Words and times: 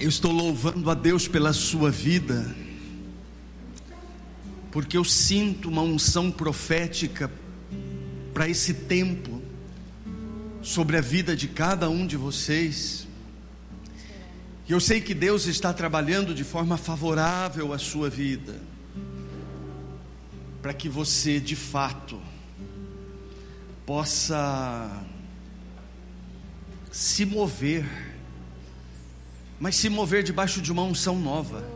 Eu 0.00 0.08
estou 0.08 0.30
louvando 0.30 0.88
a 0.92 0.94
Deus 0.94 1.26
pela 1.26 1.52
sua 1.52 1.90
vida, 1.90 2.54
porque 4.70 4.96
eu 4.96 5.02
sinto 5.02 5.68
uma 5.68 5.82
unção 5.82 6.30
profética 6.30 7.28
para 8.32 8.48
esse 8.48 8.72
tempo 8.72 9.42
sobre 10.62 10.96
a 10.96 11.00
vida 11.00 11.34
de 11.34 11.48
cada 11.48 11.90
um 11.90 12.06
de 12.06 12.16
vocês. 12.16 13.08
E 14.68 14.72
eu 14.72 14.78
sei 14.78 15.00
que 15.00 15.12
Deus 15.12 15.46
está 15.46 15.72
trabalhando 15.72 16.32
de 16.32 16.44
forma 16.44 16.76
favorável 16.76 17.72
à 17.72 17.78
sua 17.78 18.08
vida, 18.08 18.54
para 20.62 20.72
que 20.72 20.88
você 20.88 21.40
de 21.40 21.56
fato 21.56 22.20
possa 23.84 25.04
se 26.88 27.24
mover 27.24 28.17
mas 29.60 29.76
se 29.76 29.88
mover 29.88 30.22
debaixo 30.22 30.60
de 30.60 30.70
uma 30.70 30.82
unção 30.82 31.18
nova, 31.18 31.68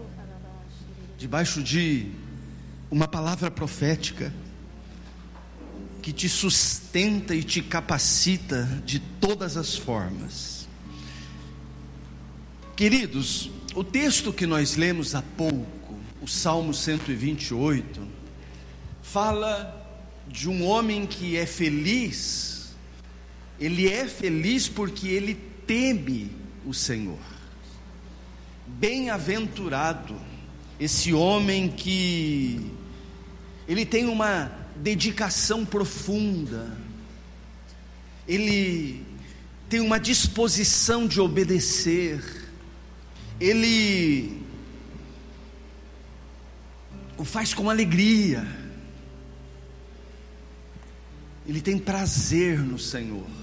debaixo 1.19 1.63
de 1.63 2.07
uma 2.91 3.09
palavra 3.09 3.51
profética, 3.51 4.33
que 6.01 6.13
te 6.13 6.29
sustenta 6.29 7.35
e 7.35 7.45
te 7.45 7.63
capacita 7.63 8.65
de 8.85 8.99
todas 8.99 9.57
as 9.57 9.77
formas. 9.77 10.69
Queridos, 12.75 13.51
o 13.75 13.85
texto 13.85 14.33
que 14.33 14.47
nós 14.47 14.77
lemos 14.77 15.15
há 15.15 15.23
pouco, 15.23 15.97
o 16.21 16.27
Salmo 16.27 16.75
128, 16.75 18.07
fala 19.01 19.79
de 20.27 20.49
um 20.49 20.65
homem 20.67 21.07
que 21.07 21.37
é 21.37 21.47
feliz, 21.47 22.75
ele 23.61 23.89
é 23.89 24.09
feliz 24.09 24.69
porque 24.69 25.09
ele 25.09 25.35
teme 25.67 26.33
o 26.67 26.75
Senhor. 26.75 27.42
Bem-aventurado 28.67 30.17
esse 30.79 31.13
homem 31.13 31.69
que 31.69 32.73
ele 33.69 33.87
tem 33.87 34.07
uma 34.07 34.51
dedicação 34.77 35.65
profunda, 35.65 36.77
ele 38.27 39.05
tem 39.69 39.81
uma 39.81 39.99
disposição 39.99 41.07
de 41.07 41.21
obedecer, 41.21 42.21
ele 43.39 44.43
o 47.17 47.25
faz 47.25 47.55
com 47.55 47.71
alegria, 47.71 48.47
ele 51.47 51.61
tem 51.61 51.79
prazer 51.79 52.59
no 52.59 52.79
Senhor. 52.79 53.42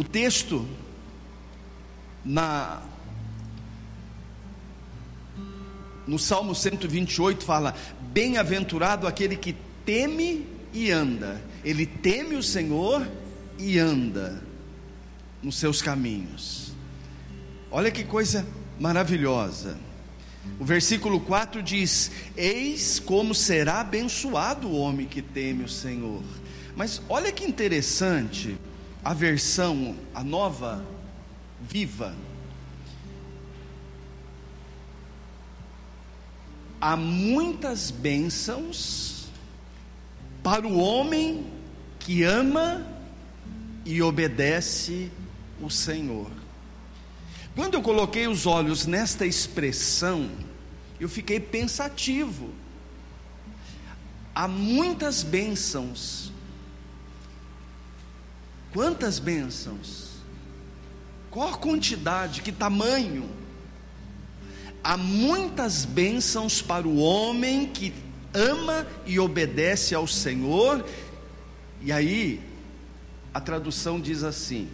O 0.00 0.02
texto 0.02 0.66
na 2.24 2.80
no 6.06 6.18
Salmo 6.18 6.54
128 6.54 7.44
fala: 7.44 7.74
Bem-aventurado 8.10 9.06
aquele 9.06 9.36
que 9.36 9.54
teme 9.84 10.46
e 10.72 10.90
anda. 10.90 11.38
Ele 11.62 11.84
teme 11.84 12.34
o 12.34 12.42
Senhor 12.42 13.06
e 13.58 13.78
anda 13.78 14.42
nos 15.42 15.56
seus 15.56 15.82
caminhos. 15.82 16.72
Olha 17.70 17.90
que 17.90 18.02
coisa 18.02 18.46
maravilhosa. 18.78 19.78
O 20.58 20.64
versículo 20.64 21.20
4 21.20 21.62
diz: 21.62 22.10
Eis 22.34 22.98
como 22.98 23.34
será 23.34 23.80
abençoado 23.80 24.66
o 24.66 24.78
homem 24.78 25.06
que 25.06 25.20
teme 25.20 25.62
o 25.62 25.68
Senhor. 25.68 26.22
Mas 26.74 27.02
olha 27.06 27.30
que 27.30 27.44
interessante 27.44 28.56
a 29.02 29.14
versão, 29.14 29.96
a 30.14 30.22
nova 30.22 30.84
viva, 31.60 32.14
há 36.80 36.96
muitas 36.96 37.90
bênçãos 37.90 39.26
para 40.42 40.66
o 40.66 40.78
homem 40.78 41.46
que 41.98 42.22
ama 42.22 42.86
e 43.84 44.00
obedece 44.00 45.10
o 45.60 45.70
Senhor. 45.70 46.30
Quando 47.54 47.74
eu 47.74 47.82
coloquei 47.82 48.26
os 48.26 48.46
olhos 48.46 48.86
nesta 48.86 49.26
expressão, 49.26 50.30
eu 50.98 51.08
fiquei 51.08 51.38
pensativo. 51.38 52.50
Há 54.34 54.46
muitas 54.48 55.22
bênçãos 55.22 56.32
Quantas 58.72 59.18
bênçãos? 59.18 60.10
Qual 61.30 61.48
a 61.48 61.56
quantidade, 61.56 62.42
que 62.42 62.52
tamanho? 62.52 63.28
Há 64.82 64.96
muitas 64.96 65.84
bênçãos 65.84 66.62
para 66.62 66.86
o 66.86 66.98
homem 66.98 67.66
que 67.66 67.92
ama 68.32 68.86
e 69.04 69.18
obedece 69.18 69.94
ao 69.94 70.06
Senhor, 70.06 70.84
e 71.82 71.92
aí 71.92 72.40
a 73.34 73.40
tradução 73.40 74.00
diz 74.00 74.22
assim: 74.22 74.68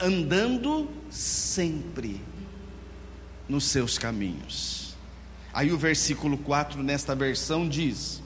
andando 0.00 0.88
sempre 1.10 2.20
nos 3.48 3.64
seus 3.64 3.98
caminhos. 3.98 4.96
Aí 5.52 5.72
o 5.72 5.78
versículo 5.78 6.36
4 6.38 6.82
nesta 6.82 7.14
versão 7.14 7.68
diz: 7.68 8.22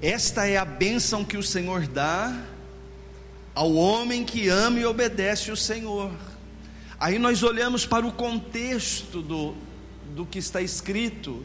Esta 0.00 0.46
é 0.46 0.56
a 0.56 0.64
bênção 0.64 1.24
que 1.24 1.36
o 1.36 1.42
Senhor 1.42 1.86
dá 1.86 2.34
ao 3.54 3.72
homem 3.74 4.24
que 4.24 4.48
ama 4.48 4.80
e 4.80 4.84
obedece 4.84 5.50
o 5.50 5.56
Senhor. 5.56 6.10
Aí 6.98 7.18
nós 7.18 7.42
olhamos 7.42 7.86
para 7.86 8.06
o 8.06 8.12
contexto 8.12 9.22
do, 9.22 9.54
do 10.14 10.26
que 10.26 10.38
está 10.38 10.60
escrito, 10.60 11.44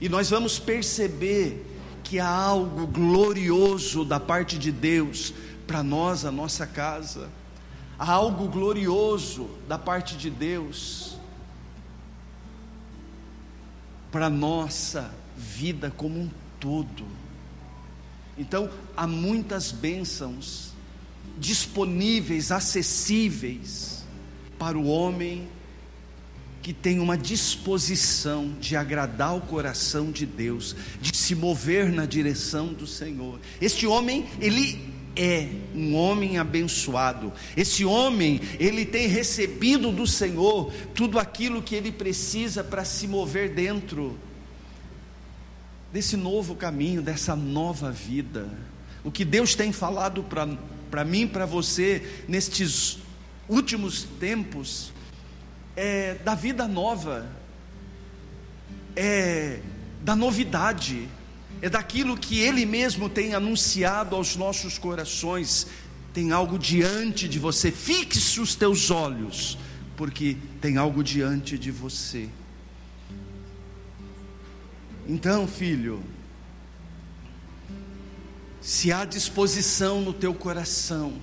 e 0.00 0.08
nós 0.08 0.30
vamos 0.30 0.58
perceber 0.58 1.66
que 2.02 2.18
há 2.18 2.28
algo 2.28 2.86
glorioso 2.86 4.04
da 4.04 4.18
parte 4.18 4.58
de 4.58 4.72
Deus 4.72 5.32
para 5.66 5.82
nós, 5.82 6.24
a 6.24 6.32
nossa 6.32 6.66
casa, 6.66 7.30
há 7.98 8.10
algo 8.10 8.48
glorioso 8.48 9.48
da 9.68 9.78
parte 9.78 10.16
de 10.16 10.28
Deus 10.28 11.16
para 14.10 14.28
nossa 14.28 15.10
vida 15.36 15.90
como 15.96 16.20
um 16.20 16.30
todo. 16.60 17.06
Então, 18.36 18.68
há 18.96 19.06
muitas 19.06 19.72
bênçãos 19.72 20.71
disponíveis, 21.38 22.52
acessíveis 22.52 24.04
para 24.58 24.78
o 24.78 24.86
homem 24.86 25.48
que 26.62 26.72
tem 26.72 27.00
uma 27.00 27.18
disposição 27.18 28.54
de 28.60 28.76
agradar 28.76 29.36
o 29.36 29.40
coração 29.40 30.12
de 30.12 30.24
Deus, 30.24 30.76
de 31.00 31.16
se 31.16 31.34
mover 31.34 31.90
na 31.90 32.06
direção 32.06 32.72
do 32.72 32.86
Senhor. 32.86 33.40
Este 33.60 33.84
homem, 33.84 34.26
ele 34.40 34.80
é 35.16 35.48
um 35.74 35.94
homem 35.94 36.38
abençoado. 36.38 37.32
Esse 37.56 37.84
homem, 37.84 38.40
ele 38.60 38.84
tem 38.84 39.08
recebido 39.08 39.90
do 39.90 40.06
Senhor 40.06 40.72
tudo 40.94 41.18
aquilo 41.18 41.60
que 41.60 41.74
ele 41.74 41.90
precisa 41.90 42.62
para 42.62 42.84
se 42.84 43.08
mover 43.08 43.52
dentro 43.52 44.16
desse 45.92 46.16
novo 46.16 46.54
caminho, 46.54 47.02
dessa 47.02 47.36
nova 47.36 47.90
vida. 47.90 48.48
O 49.04 49.10
que 49.10 49.24
Deus 49.24 49.54
tem 49.54 49.72
falado 49.72 50.22
para 50.22 50.48
para 50.92 51.06
mim, 51.06 51.26
para 51.26 51.46
você, 51.46 52.06
nestes 52.28 52.98
últimos 53.48 54.02
tempos, 54.20 54.92
é 55.74 56.16
da 56.16 56.34
vida 56.34 56.68
nova, 56.68 57.26
é 58.94 59.60
da 60.02 60.14
novidade, 60.14 61.08
é 61.62 61.70
daquilo 61.70 62.14
que 62.14 62.40
Ele 62.40 62.66
mesmo 62.66 63.08
tem 63.08 63.32
anunciado 63.32 64.14
aos 64.14 64.36
nossos 64.36 64.76
corações. 64.76 65.66
Tem 66.12 66.30
algo 66.30 66.58
diante 66.58 67.26
de 67.26 67.38
você, 67.38 67.70
fixe 67.70 68.38
os 68.38 68.54
teus 68.54 68.90
olhos, 68.90 69.56
porque 69.96 70.36
tem 70.60 70.76
algo 70.76 71.02
diante 71.02 71.56
de 71.56 71.70
você. 71.70 72.28
Então, 75.08 75.48
filho, 75.48 76.02
se 78.62 78.92
há 78.92 79.04
disposição 79.04 80.00
no 80.00 80.12
teu 80.12 80.32
coração 80.32 81.14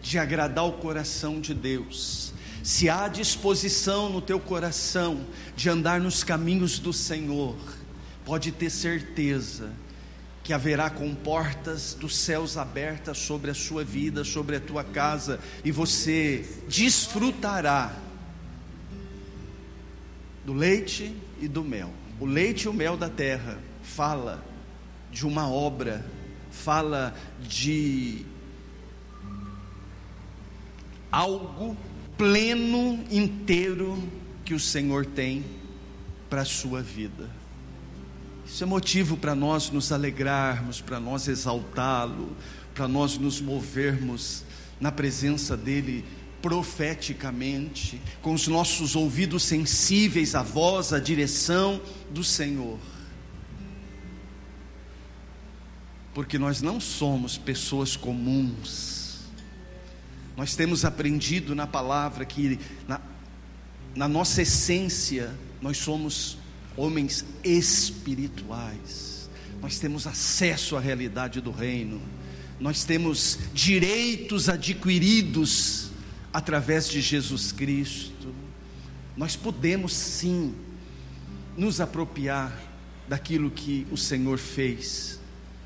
de 0.00 0.18
agradar 0.18 0.64
o 0.64 0.72
coração 0.72 1.38
de 1.38 1.52
Deus, 1.52 2.32
se 2.62 2.88
há 2.88 3.06
disposição 3.06 4.08
no 4.08 4.22
teu 4.22 4.40
coração 4.40 5.26
de 5.54 5.68
andar 5.68 6.00
nos 6.00 6.24
caminhos 6.24 6.78
do 6.78 6.90
Senhor, 6.90 7.56
pode 8.24 8.50
ter 8.50 8.70
certeza 8.70 9.70
que 10.42 10.54
haverá 10.54 10.88
com 10.88 11.14
portas 11.14 11.94
dos 11.94 12.16
céus 12.16 12.56
abertas 12.56 13.18
sobre 13.18 13.50
a 13.50 13.54
sua 13.54 13.84
vida, 13.84 14.24
sobre 14.24 14.56
a 14.56 14.60
tua 14.60 14.82
casa, 14.82 15.38
e 15.62 15.70
você 15.70 16.48
desfrutará 16.66 17.94
do 20.46 20.54
leite 20.54 21.14
e 21.40 21.46
do 21.46 21.62
mel. 21.62 21.92
O 22.18 22.24
leite 22.24 22.64
e 22.64 22.68
o 22.68 22.72
mel 22.72 22.96
da 22.96 23.08
terra 23.08 23.58
fala 23.82 24.42
de 25.12 25.26
uma 25.26 25.48
obra 25.48 26.04
fala 26.52 27.14
de 27.40 28.24
algo 31.10 31.76
pleno, 32.16 33.02
inteiro 33.10 34.02
que 34.44 34.54
o 34.54 34.60
Senhor 34.60 35.04
tem 35.04 35.44
para 36.30 36.42
a 36.42 36.44
sua 36.44 36.80
vida. 36.80 37.28
Isso 38.46 38.62
é 38.62 38.66
motivo 38.66 39.16
para 39.16 39.34
nós 39.34 39.70
nos 39.70 39.90
alegrarmos, 39.92 40.80
para 40.80 41.00
nós 41.00 41.26
exaltá-lo, 41.26 42.36
para 42.74 42.86
nós 42.86 43.18
nos 43.18 43.40
movermos 43.40 44.44
na 44.80 44.92
presença 44.92 45.56
dEle 45.56 46.04
profeticamente, 46.40 48.00
com 48.20 48.34
os 48.34 48.48
nossos 48.48 48.96
ouvidos 48.96 49.44
sensíveis 49.44 50.34
à 50.34 50.42
voz, 50.42 50.92
à 50.92 50.98
direção 50.98 51.80
do 52.10 52.24
Senhor. 52.24 52.78
Porque 56.14 56.38
nós 56.38 56.60
não 56.60 56.78
somos 56.80 57.38
pessoas 57.38 57.96
comuns, 57.96 59.20
nós 60.36 60.54
temos 60.54 60.84
aprendido 60.84 61.54
na 61.54 61.66
palavra 61.66 62.24
que, 62.24 62.58
na, 62.86 63.00
na 63.94 64.08
nossa 64.08 64.42
essência, 64.42 65.34
nós 65.60 65.76
somos 65.78 66.38
homens 66.76 67.24
espirituais, 67.44 69.30
nós 69.60 69.78
temos 69.78 70.06
acesso 70.06 70.76
à 70.76 70.80
realidade 70.80 71.40
do 71.40 71.50
reino, 71.50 72.00
nós 72.58 72.84
temos 72.84 73.38
direitos 73.54 74.48
adquiridos 74.48 75.90
através 76.32 76.88
de 76.88 77.00
Jesus 77.00 77.52
Cristo, 77.52 78.34
nós 79.16 79.36
podemos 79.36 79.92
sim 79.92 80.54
nos 81.56 81.80
apropriar 81.80 82.58
daquilo 83.08 83.50
que 83.50 83.86
o 83.90 83.96
Senhor 83.96 84.38
fez 84.38 85.21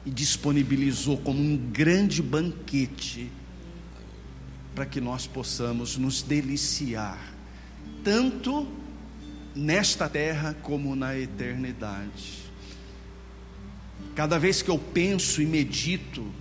e 0.06 0.10
disponibilizou 0.10 1.18
como 1.18 1.38
um 1.38 1.56
grande 1.56 2.22
banquete 2.22 3.30
para 4.74 4.86
que 4.86 5.00
nós 5.00 5.26
possamos 5.26 5.96
nos 5.96 6.22
deliciar, 6.22 7.18
tanto 8.04 8.68
nesta 9.54 10.08
terra 10.08 10.54
como 10.62 10.94
na 10.94 11.18
eternidade. 11.18 12.46
Cada 14.14 14.38
vez 14.38 14.62
que 14.62 14.70
eu 14.70 14.78
penso 14.78 15.42
e 15.42 15.46
medito 15.46 16.32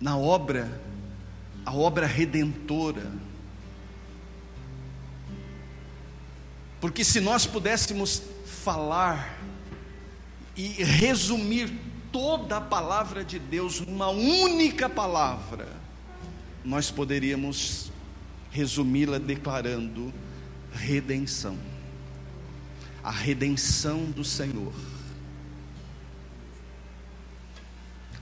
na 0.00 0.18
obra 0.18 0.82
a 1.66 1.74
obra 1.74 2.06
redentora. 2.06 3.10
Porque 6.80 7.02
se 7.02 7.20
nós 7.20 7.44
pudéssemos 7.44 8.22
falar 8.46 9.36
e 10.56 10.68
resumir 10.84 11.72
toda 12.16 12.56
a 12.56 12.60
palavra 12.62 13.22
de 13.22 13.38
Deus 13.38 13.78
numa 13.78 14.08
única 14.08 14.88
palavra, 14.88 15.68
nós 16.64 16.90
poderíamos 16.90 17.92
resumi-la 18.50 19.18
declarando 19.18 20.10
redenção. 20.72 21.58
A 23.04 23.10
redenção 23.10 24.06
do 24.06 24.24
Senhor. 24.24 24.72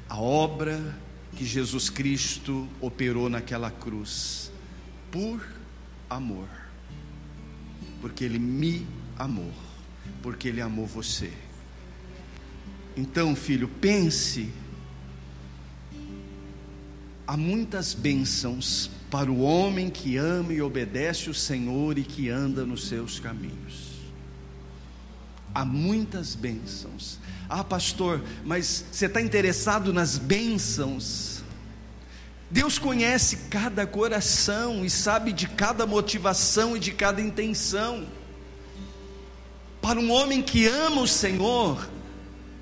A 0.09 0.19
obra 0.19 0.99
que 1.37 1.47
Jesus 1.47 1.89
Cristo 1.89 2.69
operou 2.81 3.29
naquela 3.29 3.71
cruz, 3.71 4.51
por 5.13 5.41
amor, 6.11 6.49
porque 8.01 8.25
Ele 8.25 8.41
me 8.41 8.85
amou, 9.17 9.53
porque 10.21 10.49
Ele 10.49 10.61
amou 10.61 10.85
você. 10.85 11.44
Então, 12.97 13.35
filho, 13.35 13.69
pense. 13.69 14.51
Há 17.27 17.37
muitas 17.37 17.95
bênçãos 17.95 18.91
para 19.11 19.31
o 19.31 19.41
homem 19.41 19.91
que 19.91 20.17
ama 20.17 20.53
e 20.53 20.61
obedece 20.61 21.31
o 21.31 21.35
Senhor 21.35 21.99
e 21.99 22.05
que 22.05 22.29
anda 22.29 22.67
nos 22.67 22.89
seus 22.89 23.19
caminhos. 23.19 23.95
Há 25.55 25.65
muitas 25.65 26.35
bênçãos. 26.35 27.19
Ah, 27.49 27.63
pastor, 27.63 28.23
mas 28.45 28.85
você 28.91 29.07
está 29.07 29.21
interessado 29.21 29.93
nas 29.93 30.19
bênçãos? 30.19 31.43
Deus 32.51 32.79
conhece 32.79 33.37
cada 33.51 33.87
coração 33.87 34.85
e 34.85 34.91
sabe 34.91 35.33
de 35.33 35.49
cada 35.49 35.87
motivação 35.87 36.77
e 36.77 36.81
de 36.81 36.93
cada 36.93 37.21
intenção. 37.21 38.07
Para 39.81 39.99
um 39.99 40.11
homem 40.11 40.43
que 40.43 40.67
ama 40.67 41.03
o 41.03 41.09
Senhor, 41.09 41.89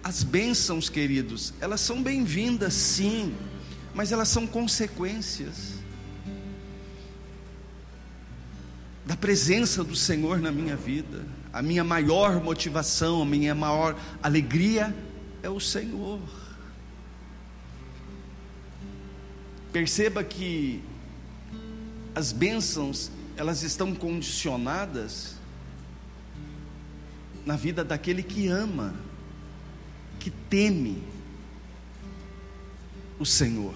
as 0.03 0.23
bênçãos, 0.23 0.89
queridos, 0.89 1.55
elas 1.61 1.81
são 1.81 2.03
bem-vindas, 2.03 2.75
sim, 2.75 3.35
mas 3.95 4.13
elas 4.13 4.29
são 4.29 4.47
consequências 4.47 5.75
da 9.05 9.17
presença 9.17 9.83
do 9.83 9.97
Senhor 9.97 10.39
na 10.39 10.51
minha 10.51 10.77
vida 10.77 11.25
a 11.53 11.61
minha 11.61 11.85
maior 11.85 12.43
motivação, 12.43 13.23
a 13.23 13.27
minha 13.27 13.55
maior 13.55 13.95
alegria 14.23 14.95
é 15.43 15.51
o 15.51 15.61
Senhor. 15.61 16.21
Perceba 19.71 20.25
que 20.25 20.83
as 22.15 22.33
bênçãos, 22.33 23.11
elas 23.37 23.63
estão 23.63 23.95
condicionadas 23.95 25.37
na 27.45 27.57
vida 27.57 27.85
daquele 27.85 28.23
que 28.23 28.49
ama, 28.49 28.95
teme 30.53 31.03
o 33.19 33.25
Senhor, 33.25 33.73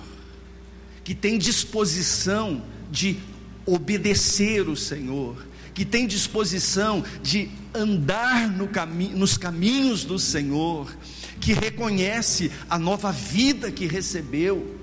que 1.03 1.15
tem 1.15 1.39
disposição 1.39 2.63
de 2.91 3.19
obedecer 3.65 4.69
o 4.69 4.77
Senhor, 4.77 5.43
que 5.73 5.87
tem 5.87 6.07
disposição 6.07 7.03
de 7.23 7.49
andar 7.75 8.51
no 8.51 8.69
cami 8.69 9.09
nos 9.09 9.39
caminhos 9.39 10.05
do 10.05 10.19
Senhor, 10.19 10.95
que 11.41 11.55
reconhece 11.55 12.53
a 12.69 12.79
nova 12.79 13.11
vida 13.11 13.73
que 13.73 13.87
recebeu. 13.87 14.79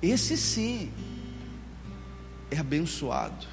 Esse 0.00 0.36
sim 0.36 0.92
é 2.52 2.58
abençoado. 2.58 3.48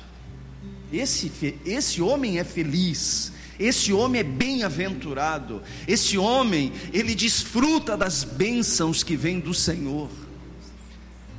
Esse, 0.92 1.56
esse 1.66 2.02
homem 2.02 2.40
é 2.40 2.44
feliz. 2.44 3.32
Esse 3.60 3.92
homem 3.92 4.22
é 4.22 4.24
bem-aventurado. 4.24 5.62
Esse 5.88 6.18
homem, 6.18 6.72
ele 6.94 7.14
desfruta 7.14 7.98
das 7.98 8.24
bênçãos 8.24 9.04
que 9.04 9.16
vêm 9.16 9.40
do 9.40 9.54
Senhor. 9.54 10.10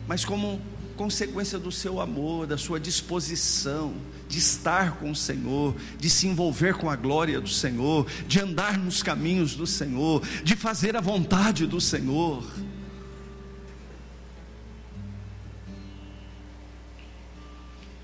Mas 0.06 0.24
como 0.24 0.60
consequência 0.96 1.58
do 1.58 1.72
seu 1.72 1.98
amor, 1.98 2.46
da 2.46 2.58
sua 2.58 2.78
disposição 2.78 3.94
de 4.28 4.38
estar 4.38 4.98
com 4.98 5.10
o 5.10 5.16
Senhor, 5.16 5.74
de 5.98 6.10
se 6.10 6.26
envolver 6.26 6.74
com 6.74 6.90
a 6.90 6.94
glória 6.94 7.40
do 7.40 7.48
Senhor, 7.48 8.06
de 8.28 8.38
andar 8.38 8.78
nos 8.78 9.02
caminhos 9.02 9.56
do 9.56 9.66
Senhor, 9.66 10.22
de 10.44 10.54
fazer 10.54 10.94
a 10.96 11.00
vontade 11.00 11.66
do 11.66 11.80
Senhor. 11.80 12.44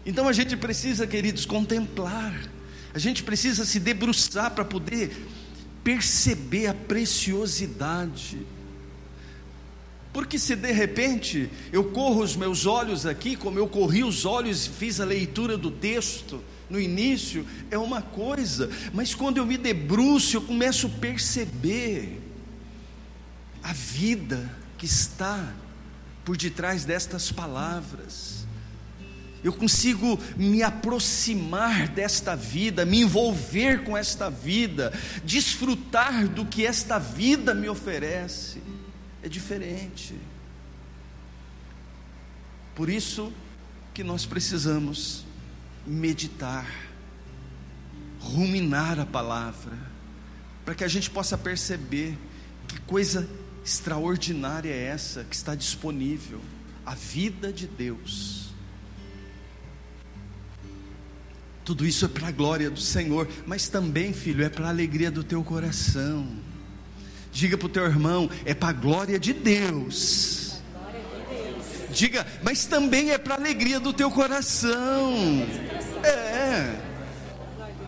Então 0.07 0.29
a 0.29 0.33
gente 0.33 0.57
precisa, 0.57 1.05
queridos, 1.05 1.45
contemplar, 1.45 2.49
a 2.95 2.99
gente 2.99 3.25
precisa 3.25 3.67
se 3.67 3.81
debruçar 3.81 4.53
para 4.53 4.65
poder 4.65 5.27
perceber 5.83 6.69
a 6.69 6.75
preciosidade. 6.75 8.39
Porque 10.13 10.39
se 10.39 10.55
de 10.55 10.71
repente 10.71 11.51
eu 11.73 11.91
corro 11.91 12.23
os 12.23 12.37
meus 12.37 12.67
olhos 12.67 13.05
aqui, 13.05 13.35
como 13.35 13.59
eu 13.59 13.67
corri 13.67 14.05
os 14.05 14.25
olhos 14.25 14.67
e 14.67 14.71
fiz 14.71 15.01
a 15.01 15.05
leitura 15.05 15.59
do 15.59 15.73
texto 15.73 16.43
no 16.71 16.81
início, 16.81 17.45
é 17.71 17.77
uma 17.77 18.01
coisa, 18.01 18.71
mas 18.95 19.15
quando 19.15 19.39
eu 19.39 19.47
me 19.47 19.59
debruço, 19.59 20.37
eu 20.37 20.43
começo 20.43 20.87
a 20.87 21.01
perceber 21.01 22.21
a 23.63 23.73
vida 23.73 24.57
que 24.79 24.87
está 24.87 25.53
por 26.25 26.37
detrás 26.37 26.85
destas 26.85 27.31
palavras. 27.33 28.47
Eu 29.47 29.53
consigo 29.53 30.19
me 30.37 30.61
aproximar 30.61 31.87
desta 31.87 32.35
vida, 32.35 32.85
me 32.85 33.03
envolver 33.03 33.85
com 33.85 33.97
esta 33.97 34.29
vida, 34.29 34.93
desfrutar 35.23 36.27
do 36.27 36.45
que 36.45 36.67
esta 36.67 36.99
vida 36.99 37.55
me 37.55 37.69
oferece 37.69 38.61
é 39.23 39.29
diferente. 39.29 40.17
Por 42.75 42.91
isso 42.91 43.33
que 43.95 44.03
nós 44.03 44.27
precisamos 44.27 45.25
meditar, 45.87 46.69
ruminar 48.19 48.99
a 48.99 49.07
palavra, 49.07 49.79
para 50.65 50.75
que 50.75 50.83
a 50.83 50.89
gente 50.89 51.09
possa 51.09 51.39
perceber 51.39 52.19
que 52.67 52.81
coisa 52.81 53.29
extraordinária 53.65 54.73
é 54.73 54.87
essa 54.87 55.23
que 55.23 55.37
está 55.37 55.55
disponível 55.55 56.41
a 56.85 56.97
vida 56.97 57.53
de 57.53 57.69
Deus. 57.69 58.56
Tudo 61.67 61.85
isso 61.85 62.05
é 62.05 62.09
para 62.09 62.29
a 62.29 62.31
glória 62.31 62.71
do 62.71 62.79
Senhor, 62.79 63.29
mas 63.45 63.69
também, 63.69 64.13
filho, 64.13 64.45
é 64.45 64.49
para 64.49 64.67
a 64.67 64.69
alegria 64.69 65.11
do 65.11 65.25
teu 65.25 65.43
coração. 65.43 66.29
Diga 67.33 67.59
para 67.59 67.67
o 67.67 67.69
teu 67.69 67.85
irmão, 67.85 68.31
é 68.45 68.55
para 68.55 68.69
a 68.69 68.73
glória 68.73 69.19
de 69.19 69.33
Deus. 69.33 70.63
Diga, 71.91 72.25
mas 72.41 72.67
também 72.67 73.11
é 73.11 73.19
para 73.19 73.35
alegria 73.35 73.81
do 73.81 73.93
teu 73.93 74.13
coração. 74.13 75.13
É. 76.05 76.86